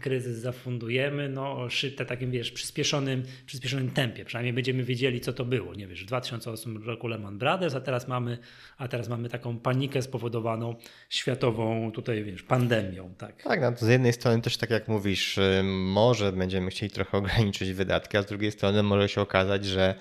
[0.00, 4.24] kryzys zafundujemy, no szyte takim, wiesz, przyspieszonym, przyspieszonym tempie.
[4.24, 5.74] Przynajmniej będziemy wiedzieli, co to było.
[5.74, 8.38] Nie wiesz, w 2008 roku Lehman Brothers, a teraz mamy,
[8.78, 10.76] a teraz mamy taką panikę spowodowaną
[11.08, 13.14] światową tutaj, wiesz, pandemią.
[13.18, 16.92] Tak, tak no to z jednej strony też tak jak mówisz, y, może będziemy chcieli
[16.92, 19.94] trochę ograniczyć wydatki, a z drugiej strony może się okazać, że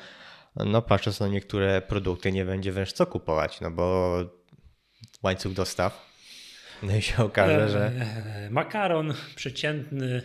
[0.56, 4.17] no patrząc na niektóre produkty nie będzie wręcz co kupować, no bo
[5.24, 6.14] łańcuch dostaw
[6.83, 7.91] no i się okaże, że.
[8.35, 10.21] E, makaron przeciętny,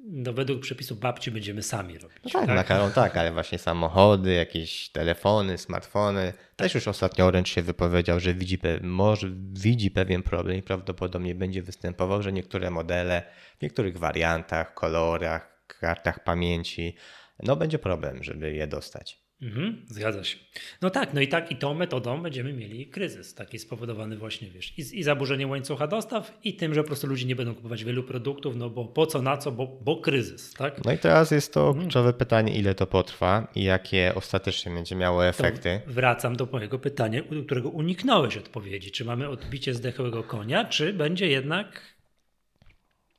[0.00, 2.18] no według przepisów babci będziemy sami robić.
[2.24, 6.32] No tak, tak, makaron tak, ale właśnie samochody, jakieś telefony, smartfony.
[6.56, 11.62] Też już ostatnio Orange się wypowiedział, że widzi, może widzi pewien problem i prawdopodobnie będzie
[11.62, 13.22] występował, że niektóre modele
[13.58, 16.96] w niektórych wariantach, kolorach, kartach pamięci,
[17.42, 19.23] no będzie problem, żeby je dostać.
[19.44, 20.36] Mhm, zgadza się.
[20.82, 24.78] No tak, no i tak i tą metodą będziemy mieli kryzys, taki spowodowany właśnie, wiesz,
[24.78, 28.02] i, i zaburzeniem łańcucha dostaw i tym, że po prostu ludzie nie będą kupować wielu
[28.02, 30.84] produktów, no bo po co, na co, bo, bo kryzys, tak?
[30.84, 31.84] No i teraz jest to mhm.
[31.84, 35.80] kluczowe pytanie, ile to potrwa i jakie ostatecznie będzie miało efekty.
[35.86, 38.90] To wracam do mojego pytania, którego uniknąłeś odpowiedzi.
[38.90, 41.80] Czy mamy odbicie zdechłego konia, czy będzie jednak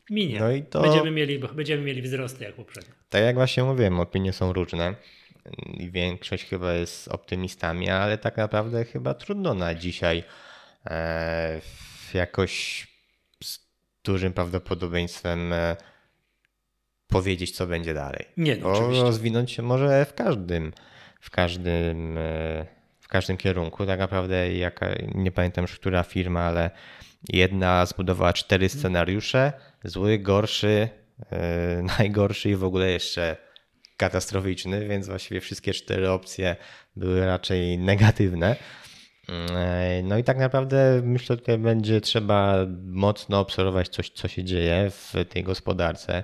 [0.10, 0.40] minie?
[0.40, 0.82] No i to...
[0.82, 2.94] będziemy, mieli, będziemy mieli wzrosty jak poprzednio.
[3.10, 4.96] Tak jak właśnie mówiłem, opinie są różne
[5.74, 10.24] i większość chyba jest optymistami, ale tak naprawdę chyba trudno na dzisiaj
[10.86, 11.62] e,
[12.14, 12.88] jakoś
[13.44, 13.60] z
[14.04, 15.76] dużym prawdopodobieństwem e,
[17.08, 18.26] powiedzieć, co będzie dalej.
[18.38, 20.74] Nie, no, Bo rozwinąć się może w każdym,
[21.22, 22.66] w każdym, e,
[23.00, 23.86] w każdym kierunku.
[23.86, 26.72] Tak naprawdę, jaka, nie pamiętam już która firma, ale
[27.30, 29.54] jedna zbudowała cztery scenariusze:
[29.84, 30.90] zły, gorszy,
[32.00, 33.45] najgorszy i w ogóle jeszcze
[33.98, 36.56] katastroficzny, więc właściwie wszystkie cztery opcje
[36.96, 38.56] były raczej negatywne.
[39.30, 44.90] Mm, no i tak naprawdę myślę, że będzie trzeba mocno obserwować coś, co się dzieje
[44.90, 46.24] w tej gospodarce,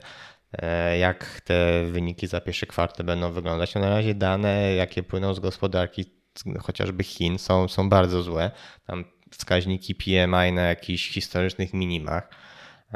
[0.53, 3.75] e, jak te wyniki za pierwszy kwartał będą wyglądać.
[3.75, 6.05] No na razie dane, jakie płyną z gospodarki
[6.59, 8.51] chociażby Chin są, są bardzo złe.
[8.87, 12.29] Tam wskaźniki PMI na jakichś historycznych minimach,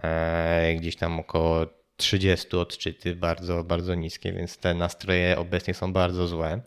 [0.04, 1.66] e, gdzieś tam około
[1.98, 6.62] 30 odczyty, bardzo, bardzo niskie, więc te nastroje obecnie są bardzo złe.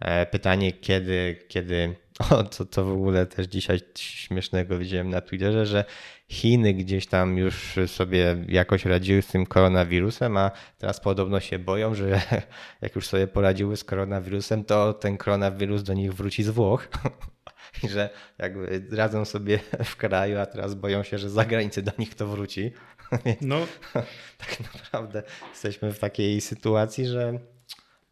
[0.00, 1.96] E, pytanie, kiedy, kiedy
[2.30, 5.84] o, co, co w ogóle też dzisiaj śmiesznego widziałem na Twitterze, że
[6.28, 11.94] Chiny gdzieś tam już sobie jakoś radziły z tym koronawirusem, a teraz podobno się boją,
[11.94, 12.20] że
[12.82, 16.88] jak już sobie poradziły z koronawirusem, to ten koronawirus do nich wróci z Włoch.
[17.82, 21.92] I że jakby radzą sobie w kraju, a teraz boją się, że za granicę do
[21.98, 22.72] nich to wróci.
[23.40, 23.66] No.
[24.38, 27.38] tak naprawdę jesteśmy w takiej sytuacji, że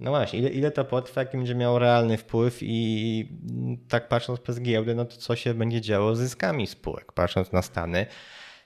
[0.00, 3.28] no właśnie, ile, ile to potrwa, jaki będzie miał realny wpływ i
[3.88, 7.62] tak patrząc przez giełdę, no to co się będzie działo z zyskami spółek, patrząc na
[7.62, 8.06] Stany.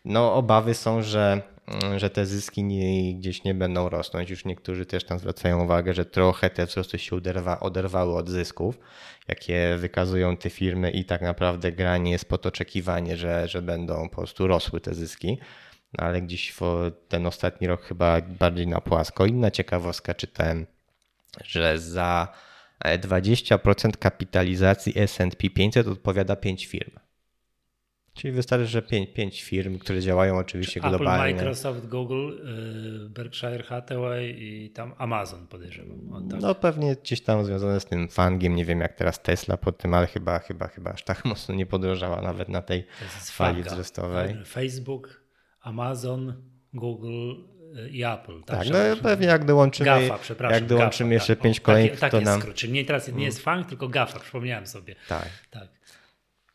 [0.04, 1.42] No obawy są, że,
[1.96, 4.30] że te zyski nie, gdzieś nie będą rosnąć.
[4.30, 8.78] Już niektórzy też tam zwracają uwagę, że trochę te wzrosty się oderwa, oderwały od zysków,
[9.28, 14.16] jakie wykazują te firmy i tak naprawdę granie jest pod oczekiwanie, że, że będą po
[14.16, 15.38] prostu rosły te zyski.
[15.98, 16.54] No ale gdzieś
[17.08, 19.26] ten ostatni rok chyba bardziej na płasko.
[19.26, 20.66] Inna ciekawostka czytałem,
[21.44, 22.28] że za
[22.84, 26.92] 20% e, kapitalizacji S&P 500 odpowiada 5 firm.
[28.14, 31.24] Czyli wystarczy, że 5, 5 firm, które działają oczywiście Apple, globalnie.
[31.24, 32.30] Apple, Microsoft, Google,
[33.06, 36.28] y, Berkshire Hathaway i tam Amazon podejrzewam.
[36.30, 36.40] Tak.
[36.40, 39.94] No pewnie gdzieś tam związane z tym fangiem, nie wiem jak teraz Tesla pod tym,
[39.94, 42.86] ale chyba, chyba, chyba aż tak mocno nie podrożała nawet na tej
[43.22, 44.36] fali wzrostowej.
[44.46, 45.22] Facebook,
[45.60, 46.42] Amazon,
[46.74, 47.32] Google
[47.76, 48.42] y, i Apple.
[48.42, 52.00] Tak, tak no pewnie jak dołączymy, GAFA, przepraszam, jak dołączymy GAFA, jeszcze tak, pięć kolejnych,
[52.00, 52.40] tak, to nam...
[52.40, 53.44] Skrót, czyli nie, teraz nie jest mm.
[53.44, 54.94] FANG, tylko GAFA, przypomniałem sobie.
[55.08, 55.28] Tak.
[55.50, 55.68] tak.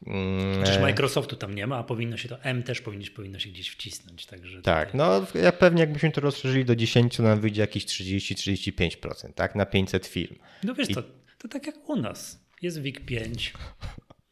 [0.05, 3.39] Mm, Przecież e- Microsoftu tam nie ma, a powinno się to M też powinno, powinno
[3.39, 4.25] się gdzieś wcisnąć.
[4.25, 4.97] Także tak, tutaj...
[5.33, 9.55] no ja pewnie jakbyśmy to rozszerzyli do 10, nam wyjdzie jakieś 30-35%, tak?
[9.55, 10.35] Na 500 firm.
[10.63, 10.95] No wiesz, I...
[10.95, 11.03] to,
[11.37, 12.47] to tak jak u nas.
[12.61, 13.53] Jest WIG 5,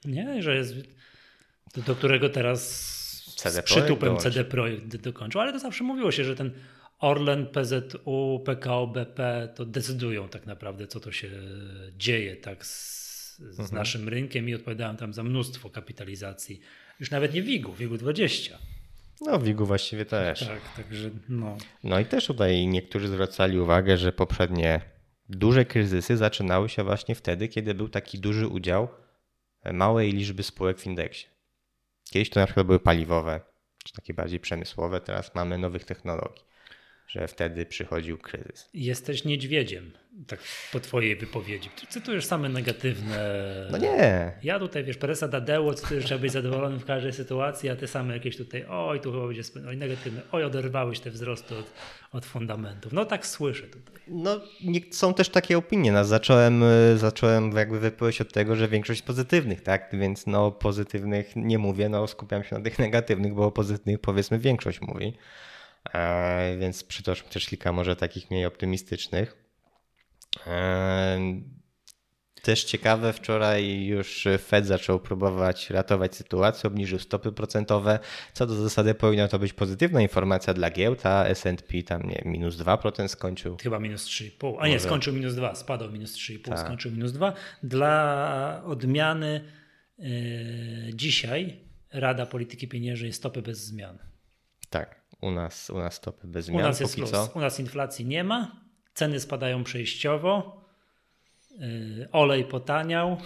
[0.06, 0.44] nie?
[0.44, 0.76] Że jest,
[1.86, 2.96] do, którego teraz
[3.36, 6.52] CD z przytupem CD Projekt dokończył, ale to zawsze mówiło się, że ten
[7.00, 11.30] Orlen, PZU, PKO, BP to decydują tak naprawdę, co to się
[11.98, 13.05] dzieje tak z,
[13.40, 13.80] z mhm.
[13.80, 16.62] naszym rynkiem i odpowiadają tam za mnóstwo kapitalizacji.
[17.00, 18.58] Już nawet nie WIG-u, WIG-u 20.
[19.22, 20.40] No, WIG-u właściwie też.
[20.40, 21.58] Tak, także no.
[21.84, 24.82] No i też tutaj niektórzy zwracali uwagę, że poprzednie
[25.30, 28.88] duże kryzysy zaczynały się właśnie wtedy, kiedy był taki duży udział
[29.74, 31.28] małej liczby spółek w indeksie.
[32.10, 33.42] Kiedyś to na przykład były paliwowe,
[33.86, 36.46] czy takie bardziej przemysłowe, teraz mamy nowych technologii.
[37.08, 38.70] Że wtedy przychodził kryzys.
[38.74, 39.92] Jesteś niedźwiedziem,
[40.28, 40.40] tak
[40.72, 41.70] po twojej wypowiedzi.
[41.90, 43.46] Cytujesz same negatywne.
[43.72, 44.32] No nie.
[44.44, 48.14] Ja tutaj, wiesz, Peresa Dadeło, cytujesz, trzeba być zadowolonym w każdej sytuacji, a ty same
[48.14, 51.66] jakieś tutaj, oj, tu chyba będzie oj, negatywne, oj, oderwałeś te wzrosty od,
[52.12, 52.94] od fundamentów.
[52.94, 53.96] No tak słyszę tutaj.
[54.08, 54.42] No
[54.92, 55.92] są też takie opinie.
[55.92, 59.90] No, zacząłem, y, zacząłem jakby wypowiedź od tego, że większość pozytywnych, tak?
[59.94, 64.40] Więc no pozytywnych nie mówię, no skupiam się na tych negatywnych, bo o pozytywnych powiedzmy
[64.40, 65.14] większość mówi.
[65.94, 69.36] E, więc przytoczmy też kilka może takich mniej optymistycznych.
[70.48, 71.20] E,
[72.46, 78.00] też ciekawe, wczoraj już Fed zaczął próbować ratować sytuację, obniżył stopy procentowe.
[78.34, 82.56] Co do zasady powinna to być pozytywna informacja dla giełd, a S&P tam nie minus
[82.56, 83.58] 2% skończył.
[83.64, 84.56] Chyba minus 3,5.
[84.60, 86.60] A nie, skończył minus 2, spadł minus 3,5, tak.
[86.60, 87.34] skończył minus 2.
[87.64, 89.42] Dla odmiany
[89.98, 90.08] yy,
[90.94, 91.60] dzisiaj
[91.94, 93.98] Rada Polityki Pieniężnej stopy bez zmian.
[94.70, 95.05] Tak.
[95.22, 96.60] U nas, u nas stopy bez zmian.
[96.60, 97.12] U nas jest plus.
[97.12, 97.32] Co.
[97.36, 98.62] U nas inflacji nie ma,
[98.94, 100.62] ceny spadają przejściowo,
[101.60, 103.18] yy, olej potaniał,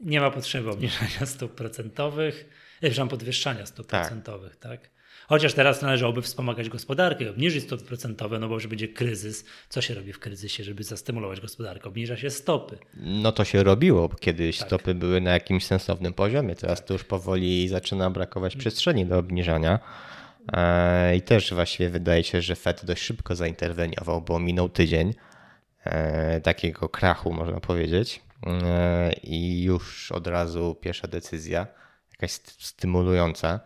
[0.00, 4.00] nie ma potrzeby obniżania stóp procentowych, yy, przepraszam, podwyższania stóp tak.
[4.00, 4.94] procentowych, tak?
[5.28, 9.44] Chociaż teraz należałoby wspomagać gospodarkę obniżyć stopy procentowe, no bo już będzie kryzys.
[9.68, 11.88] Co się robi w kryzysie, żeby zastymulować gospodarkę?
[11.88, 12.78] Obniża się stopy.
[12.94, 14.68] No to się robiło, kiedyś tak.
[14.68, 16.54] stopy były na jakimś sensownym poziomie.
[16.54, 19.78] Teraz to już powoli zaczyna brakować przestrzeni do obniżania.
[20.52, 25.14] E, I też właściwie wydaje się, że Fed dość szybko zainterweniował, bo minął tydzień
[25.84, 28.22] e, takiego krachu, można powiedzieć.
[28.46, 31.66] E, I już od razu pierwsza decyzja,
[32.12, 33.60] jakaś stymulująca.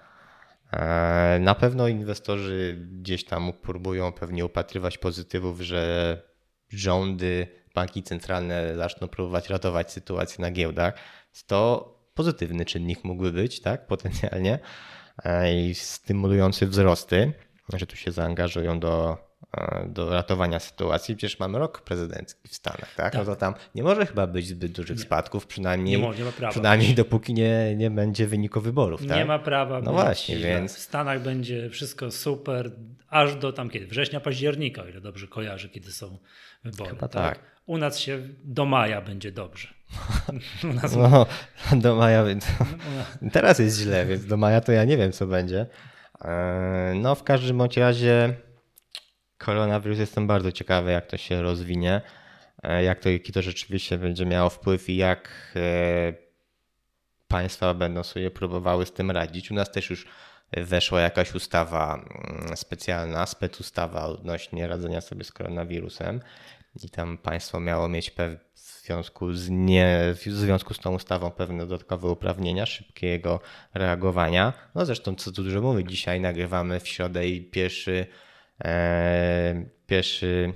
[1.40, 6.22] Na pewno inwestorzy gdzieś tam próbują pewnie upatrywać pozytywów, że
[6.70, 10.94] rządy, banki centralne zaczną próbować ratować sytuację na giełdach.
[11.46, 14.58] To pozytywny czynnik mógłby być, tak, potencjalnie.
[15.24, 17.32] E, i stymulujący wzrosty,
[17.72, 19.18] że tu się zaangażują do,
[19.56, 21.16] e, do ratowania sytuacji.
[21.16, 23.12] Przecież mamy rok prezydencki w Stanach, tak?
[23.12, 23.14] tak.
[23.14, 25.02] No to tam nie może chyba być zbyt dużych nie.
[25.02, 29.06] spadków, przynajmniej, nie, nie ma prawa przynajmniej dopóki nie, nie będzie wyniku wyborów.
[29.06, 29.16] Tak?
[29.16, 29.80] Nie ma prawa.
[29.80, 30.76] No właśnie, więc.
[30.76, 32.70] W Stanach będzie wszystko super,
[33.08, 33.86] aż do tam kiedy?
[33.86, 36.18] Września, października, o ile dobrze kojarzę, kiedy są
[36.64, 36.90] wybory.
[36.90, 37.38] Chyba tak.
[37.38, 37.57] tak.
[37.68, 39.68] U nas się do maja będzie dobrze.
[40.82, 40.96] Nas...
[40.96, 41.26] No,
[41.72, 42.24] do maja.
[42.24, 42.46] Więc...
[43.32, 45.66] Teraz jest źle, więc do maja to ja nie wiem, co będzie.
[46.24, 48.34] E, no, w każdym razie
[49.38, 52.00] koronawirus jestem bardzo ciekawy, jak to się rozwinie,
[52.62, 56.12] e, jak to, jaki to rzeczywiście będzie miało wpływ i jak e,
[57.28, 59.50] państwa będą sobie próbowały z tym radzić.
[59.50, 60.06] U nas też już
[60.56, 66.20] weszła jakaś ustawa mm, specjalna, specustawa odnośnie radzenia sobie z koronawirusem
[66.84, 68.10] i tam państwo miało mieć
[68.54, 73.40] w związku z, nie, w związku z tą ustawą pewne dodatkowe uprawnienia, szybkiego
[73.74, 74.52] reagowania.
[74.74, 78.06] No zresztą co tu dużo mówić, dzisiaj nagrywamy w środę i pierwszy,
[78.64, 80.52] e, pierwszy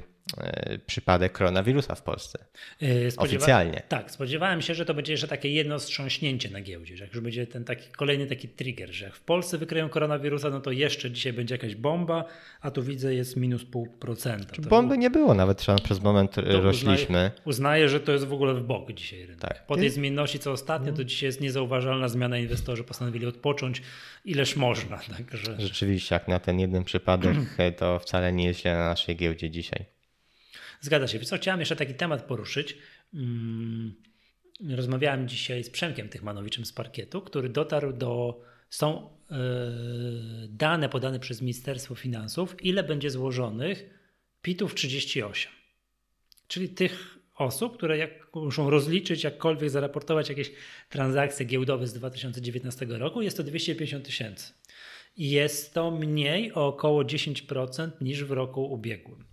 [0.86, 2.44] przypadek koronawirusa w Polsce.
[2.82, 3.82] E, Spodziewa Oficjalnie.
[3.88, 7.22] Tak, spodziewałem się, że to będzie jeszcze takie jedno wstrząśnięcie na giełdzie, że jak już
[7.22, 11.10] będzie ten taki kolejny taki trigger, że jak w Polsce wykryją koronawirusa, no to jeszcze
[11.10, 12.24] dzisiaj będzie jakaś bomba,
[12.60, 14.62] a tu widzę jest minus pół procenta.
[14.68, 17.30] Bomby nie było nawet, przez moment rośliśmy.
[17.44, 19.40] Uznaję, uznaję, że to jest w ogóle w bok dzisiaj rynek.
[19.40, 19.66] Tak.
[19.66, 22.38] Po tej zmienności co ostatnio, to dzisiaj jest niezauważalna zmiana.
[22.38, 23.82] Inwestorzy postanowili odpocząć
[24.24, 24.98] ileż można.
[25.16, 25.60] Także...
[25.60, 27.36] Rzeczywiście, jak na ten jeden przypadek,
[27.76, 29.84] to wcale nie jest źle na naszej giełdzie dzisiaj.
[30.82, 31.20] Zgadza się.
[31.20, 32.78] Co, chciałem jeszcze taki temat poruszyć.
[33.14, 33.94] Mm,
[34.76, 38.40] rozmawiałem dzisiaj z Przemkiem Tychmanowiczem z parkietu, który dotarł do.
[38.70, 39.36] Są yy,
[40.48, 43.84] dane podane przez Ministerstwo Finansów, ile będzie złożonych
[44.42, 45.52] PIT-ów 38.
[46.48, 50.52] Czyli tych osób, które jak, muszą rozliczyć, jakkolwiek zaraportować jakieś
[50.88, 54.52] transakcje giełdowe z 2019 roku, jest to 250 tysięcy.
[55.16, 59.31] Jest to mniej o około 10% niż w roku ubiegłym.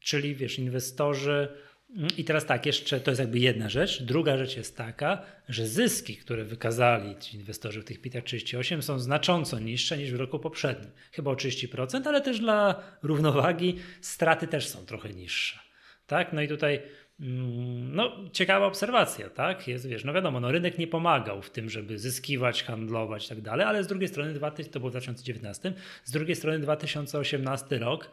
[0.00, 1.48] Czyli wiesz, inwestorzy.
[1.96, 4.02] Mm, I teraz tak, jeszcze to jest jakby jedna rzecz.
[4.02, 8.98] Druga rzecz jest taka, że zyski, które wykazali ci inwestorzy w tych PIT 38 są
[8.98, 10.90] znacząco niższe niż w roku poprzednim.
[11.12, 15.58] Chyba o 30%, ale też dla równowagi straty też są trochę niższe.
[16.06, 16.32] Tak?
[16.32, 16.82] No i tutaj
[17.20, 19.68] mm, no, ciekawa obserwacja, tak?
[19.68, 23.40] Jest, wiesz, no wiadomo, no, rynek nie pomagał w tym, żeby zyskiwać, handlować i tak
[23.40, 24.34] dalej, ale z drugiej strony,
[24.72, 25.72] to było w 2019,
[26.04, 28.10] z drugiej strony 2018 rok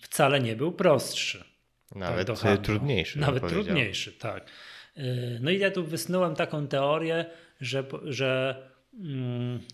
[0.00, 1.44] wcale nie był prostszy.
[1.94, 3.18] Nawet tak, trudniejszy.
[3.18, 4.50] Nawet trudniejszy, tak.
[4.98, 7.24] Y, no i ja tu wysnułem taką teorię,
[7.60, 8.77] że, że mm,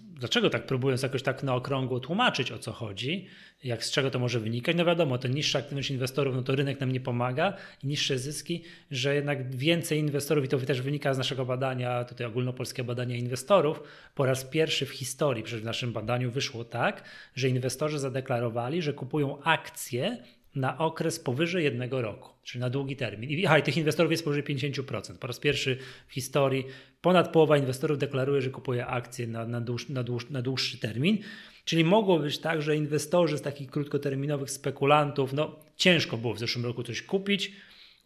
[0.00, 3.26] dlaczego tak próbując jakoś tak na okrągło tłumaczyć o co chodzi,
[3.64, 6.80] jak z czego to może wynikać, no wiadomo, to niższa aktywność inwestorów, no to rynek
[6.80, 11.18] nam nie pomaga i niższe zyski, że jednak więcej inwestorów, i to też wynika z
[11.18, 13.80] naszego badania, tutaj ogólnopolskiego badania inwestorów,
[14.14, 18.92] po raz pierwszy w historii, przecież w naszym badaniu wyszło tak, że inwestorzy zadeklarowali, że
[18.92, 20.18] kupują akcje
[20.56, 23.30] na okres powyżej jednego roku, czyli na długi termin.
[23.30, 25.18] I, aha, i tych inwestorów jest powyżej 50%.
[25.18, 26.64] Po raz pierwszy w historii
[27.00, 31.18] ponad połowa inwestorów deklaruje, że kupuje akcje na, na, dłuż, na, dłuż, na dłuższy termin.
[31.64, 36.64] Czyli mogło być tak, że inwestorzy z takich krótkoterminowych spekulantów, no ciężko było w zeszłym
[36.64, 37.52] roku coś kupić,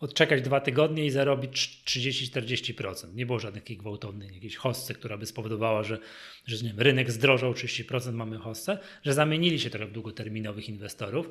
[0.00, 3.14] odczekać dwa tygodnie i zarobić 30-40%.
[3.14, 5.98] Nie było żadnych takich gwałtownych, jakiejś hossy, która by spowodowała, że,
[6.46, 11.30] że nie wiem, rynek zdrożał 30%, mamy hossę, że zamienili się trochę w długoterminowych inwestorów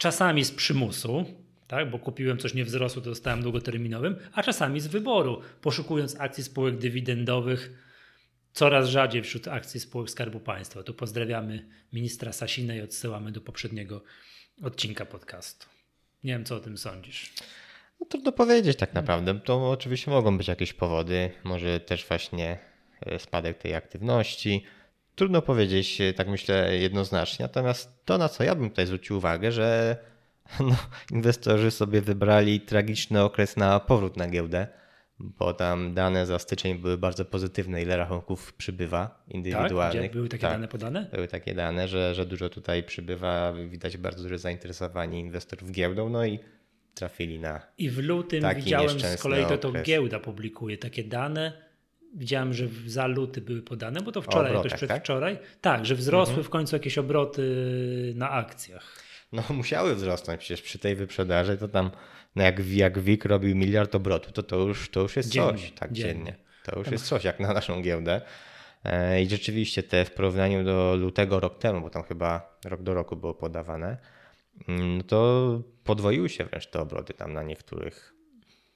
[0.00, 1.24] czasami z przymusu,
[1.66, 6.44] tak, bo kupiłem coś nie wzrosło, to dostałem długoterminowym, a czasami z wyboru, poszukując akcji
[6.44, 7.70] spółek dywidendowych
[8.52, 10.82] coraz rzadziej wśród akcji spółek Skarbu Państwa.
[10.82, 14.02] Tu pozdrawiamy ministra Sasinę i odsyłamy do poprzedniego
[14.62, 15.66] odcinka podcastu.
[16.24, 17.32] Nie wiem, co o tym sądzisz.
[18.00, 19.40] No, trudno powiedzieć tak naprawdę.
[19.40, 22.58] To oczywiście mogą być jakieś powody, może też właśnie
[23.00, 24.64] e, spadek tej aktywności
[25.14, 27.42] Trudno powiedzieć, e, tak myślę, jednoznacznie.
[27.42, 29.96] Natomiast to, na co ja bym tutaj zwrócił uwagę, że
[30.60, 30.76] no,
[31.12, 34.66] inwestorzy sobie wybrali tragiczny okres na powrót na giełdę,
[35.18, 40.02] bo tam dane za styczeń były bardzo pozytywne, ile rachunków przybywa indywidualnych.
[40.02, 40.12] Tak?
[40.12, 41.06] Były takie tak, dane podane?
[41.12, 46.24] Były takie dane, że, że dużo tutaj przybywa, widać bardzo duże zainteresowanie inwestorów giełdą, no
[46.24, 46.38] i
[46.94, 47.60] trafili na.
[47.78, 51.69] I w lutym widziałem z kolei to, to giełda publikuje takie dane
[52.14, 55.36] widziałem, że za luty były podane, bo to wczoraj, obrotach, jakoś przedwczoraj.
[55.36, 55.46] Tak?
[55.60, 56.44] tak, że wzrosły mhm.
[56.44, 57.42] w końcu jakieś obroty
[58.16, 59.02] na akcjach.
[59.32, 61.90] No musiały wzrosnąć, przecież przy tej wyprzedaży to tam
[62.36, 65.72] no jak, jak WIG robił miliard obrotu, to to już, to już jest dziennie, coś,
[65.72, 66.14] tak dziennie.
[66.14, 66.34] dziennie.
[66.64, 68.20] To już jest coś jak na naszą giełdę.
[68.84, 72.94] E, I rzeczywiście te w porównaniu do lutego rok temu, bo tam chyba rok do
[72.94, 73.96] roku było podawane,
[74.68, 78.14] mm, no to podwoiły się wręcz te obroty tam na niektórych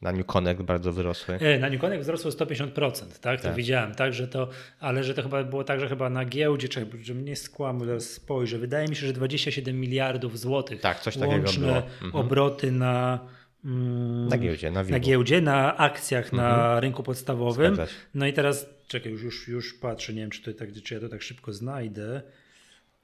[0.03, 1.35] na New Connect bardzo wyrosły.
[1.35, 3.41] E, na New Connect wzrosło 150%, tak?
[3.41, 3.57] To tak.
[3.57, 4.49] widziałem, tak, że to,
[4.81, 7.35] ale że to chyba było tak, że chyba na giełdzie, czy że mnie
[7.81, 11.77] teraz spojrzę, wydaje mi się, że 27 miliardów złotych tak, coś takiego łączne było.
[11.77, 12.15] Mhm.
[12.15, 13.19] obroty na
[13.65, 16.43] mm, na giełdzie, na, na giełdzie, na akcjach mhm.
[16.43, 17.77] na rynku podstawowym.
[18.15, 21.01] No i teraz, czekaj, już, już, już patrzę, nie wiem, czy, to tak, czy ja
[21.01, 22.23] to tak szybko znajdę.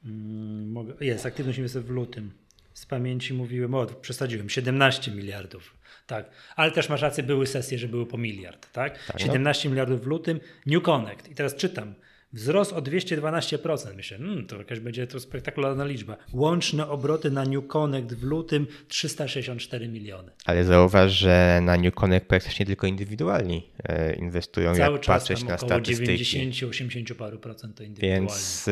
[0.04, 2.30] Mm, mogę, jest, aktywność inwestorów w lutym.
[2.74, 5.80] Z pamięci mówiłem, o, przesadziłem, 17 miliardów
[6.10, 9.04] tak, ale też masz rację, były sesje, że były po miliard, tak?
[9.06, 9.70] tak 17 no.
[9.70, 11.28] miliardów w lutym, New Connect.
[11.28, 11.94] I teraz czytam.
[12.32, 13.96] Wzrost o 212%.
[13.96, 16.16] Myślę, hmm, to jakaś będzie to spektakularna liczba.
[16.32, 20.32] Łączne obroty na New Connect w lutym 364 miliony.
[20.44, 25.44] Ale zauważ, że na New Connect praktycznie tylko indywidualni e, inwestują, Cały jak czas patrzeć
[25.44, 26.24] na statystyki.
[26.24, 28.26] 90-80 paru procent to indywidualni.
[28.26, 28.66] Więc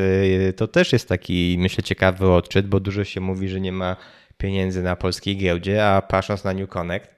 [0.49, 3.97] e, to też jest taki, myślę, ciekawy odczyt, bo dużo się mówi, że nie ma
[4.37, 7.11] pieniędzy na polskiej giełdzie, a patrząc na New Connect,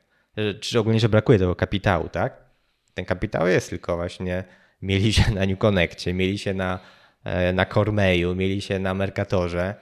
[0.61, 2.51] czy ogólnie, że brakuje tego kapitału, tak?
[2.95, 4.45] Ten kapitał jest tylko właśnie,
[4.83, 6.81] mieli się na New Connectie, mieli się na,
[7.25, 9.75] e, na Cormeju, mieli się na Mercatorze.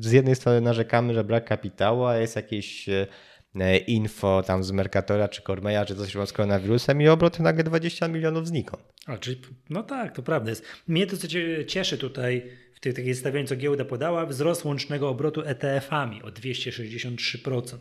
[0.00, 5.28] Z jednej strony narzekamy, że brak kapitału, a jest jakieś e, info tam z Mercatora
[5.28, 8.82] czy Cormeja, czy coś z koronawirusem i obroty nagle 20 milionów znikąd.
[9.06, 10.64] A, czyli, no tak, to prawda jest.
[10.88, 11.28] Mnie to co
[11.66, 17.78] cieszy tutaj w tej takiej zestawieniu, co giełda podała, wzrost łącznego obrotu ETF-ami o 263%.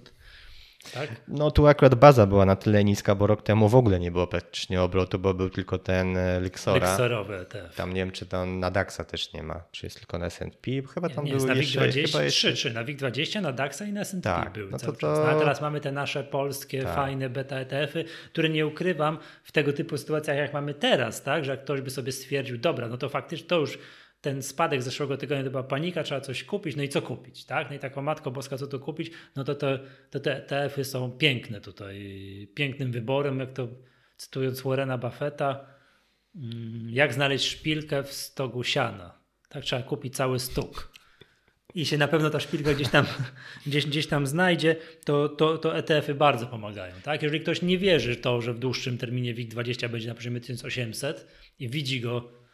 [0.93, 1.09] Tak?
[1.27, 4.27] No tu akurat baza była na tyle niska, bo rok temu w ogóle nie było
[4.27, 6.91] praktycznie obrotu, bo był tylko ten e, Lixora.
[6.91, 7.75] Lixorowy ETF.
[7.75, 10.71] Tam nie wiem, czy tam na DAXa też nie ma, czy jest tylko na S&P.
[10.93, 14.01] Chyba tam nie, były na jeszcze, WIG 23, czy na WIG20, na DAXa i na
[14.01, 15.19] S&P tak, były no to, czas.
[15.19, 16.95] No, a teraz mamy te nasze polskie, tak.
[16.95, 21.51] fajne beta ETF-y, które nie ukrywam w tego typu sytuacjach, jak mamy teraz, tak, że
[21.51, 23.79] jak ktoś by sobie stwierdził, dobra, no to faktycznie to już
[24.25, 27.69] ten spadek zeszłego tygodnia to była panika, trzeba coś kupić, no i co kupić, tak?
[27.69, 29.11] No i tak, o Matko Boska, co tu kupić?
[29.35, 31.97] No to, to, to te ETF-y są piękne tutaj,
[32.55, 33.67] pięknym wyborem, jak to
[34.17, 35.65] cytując Warrena Buffetta,
[36.35, 39.19] mm, jak znaleźć szpilkę w stogu siana.
[39.49, 40.91] Tak, trzeba kupić cały stóg.
[41.75, 43.05] I się na pewno ta szpilka gdzieś tam,
[43.67, 46.93] gdzieś, gdzieś tam znajdzie, to, to, to ETF-y bardzo pomagają.
[47.03, 47.23] Tak?
[47.23, 51.27] Jeżeli ktoś nie wierzy w to, że w dłuższym terminie WIG20 będzie na poziomie 1800
[51.59, 52.44] i widzi go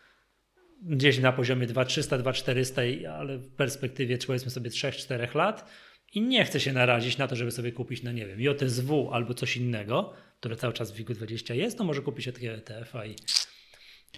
[0.81, 2.81] gdzieś na poziomie 2300, 2400,
[3.13, 5.69] ale w perspektywie powiedzmy sobie 3-4 lat
[6.13, 9.33] i nie chce się narazić na to, żeby sobie kupić, no nie wiem, JSW albo
[9.33, 13.15] coś innego, które cały czas w WIG20 jest, to może kupić takiego ETF-a i,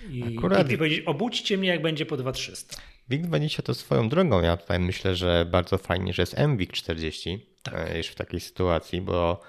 [0.09, 0.71] i, Akurat...
[0.71, 2.77] i powiedzieć, obudźcie mnie jak będzie po 2300.
[3.09, 7.89] WIG20 to swoją drogą, ja tutaj myślę, że bardzo fajnie, że jest MWIG 40 tak.
[7.91, 9.41] E, już w takiej sytuacji, bo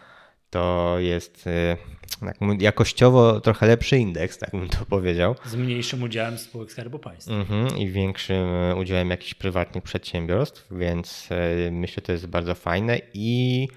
[0.55, 1.77] to jest y,
[2.21, 5.35] tak jakościowo trochę lepszy indeks, tak bym to powiedział.
[5.47, 7.35] Z mniejszym udziałem spółek Skarbu Państwa.
[7.35, 8.47] Mhm, I większym
[8.79, 11.29] udziałem jakichś prywatnych przedsiębiorstw, więc
[11.67, 13.69] y, myślę, że to jest bardzo fajne i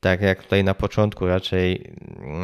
[0.00, 1.92] tak jak tutaj na początku raczej,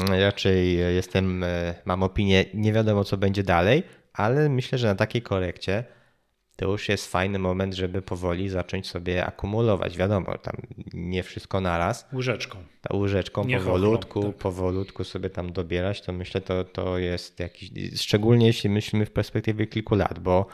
[0.09, 1.45] raczej jestem,
[1.85, 5.85] mam opinię, nie wiadomo co będzie dalej, ale myślę, że na takiej korekcie
[6.63, 9.97] to już jest fajny moment, żeby powoli zacząć sobie akumulować.
[9.97, 10.55] Wiadomo, tam
[10.95, 12.09] nie wszystko naraz.
[12.13, 12.59] Łyżeczką.
[12.81, 14.37] Ta łyżeczką nie powolutku, tak.
[14.37, 19.67] powolutku sobie tam dobierać, to myślę, to, to jest jakiś, szczególnie jeśli myślimy w perspektywie
[19.67, 20.47] kilku lat, bo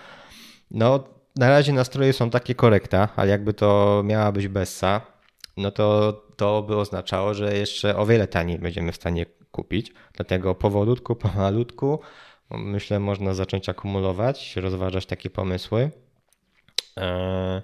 [0.71, 1.05] no
[1.37, 5.01] na razie nastroje są takie korekta, ale jakby to miała być bessa,
[5.57, 9.93] no to to by oznaczało, że jeszcze o wiele taniej będziemy w stanie kupić.
[10.13, 12.01] Dlatego powolutku, pomalutku
[12.51, 15.91] myślę, można zacząć akumulować, rozważać takie pomysły.
[16.97, 17.63] E,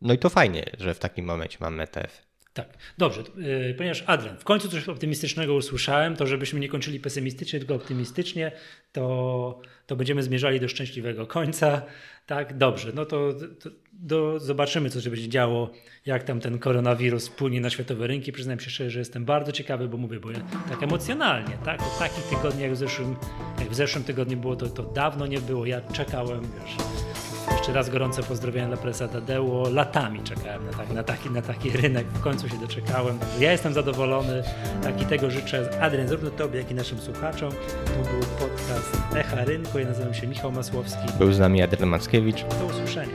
[0.00, 2.27] no i to fajnie, że w takim momencie mamy ETF.
[2.52, 7.58] Tak, dobrze, yy, ponieważ Adrian, w końcu coś optymistycznego usłyszałem, to żebyśmy nie kończyli pesymistycznie,
[7.58, 8.52] tylko optymistycznie,
[8.92, 11.82] to, to będziemy zmierzali do szczęśliwego końca.
[12.26, 13.34] Tak, dobrze, no to,
[14.08, 15.70] to zobaczymy, co się będzie działo,
[16.06, 18.32] jak tam ten koronawirus wpłynie na światowe rynki.
[18.32, 20.40] Przyznam się szczerze, że jestem bardzo ciekawy, bo mówię, bo ja
[20.70, 23.16] tak emocjonalnie, tak, o takich tygodniach jak w zeszłym,
[23.58, 25.66] jak w zeszłym tygodniu było, to, to dawno nie było.
[25.66, 26.76] Ja czekałem, wiesz,
[27.68, 29.68] jeszcze raz gorące pozdrowienia dla prezesa Tadeuło.
[29.68, 32.06] Latami czekałem na, tak, na, taki, na taki rynek.
[32.06, 33.18] W końcu się doczekałem.
[33.40, 34.42] Ja jestem zadowolony.
[34.82, 35.70] Tak i tego życzę.
[35.80, 37.50] Adrian, zarówno Tobie, jak i naszym słuchaczom.
[37.84, 39.78] To był podcast Echa Rynku.
[39.78, 41.12] Ja nazywam się Michał Masłowski.
[41.18, 42.44] Był z nami Adrian Mackiewicz.
[42.60, 43.14] Do usłyszenia.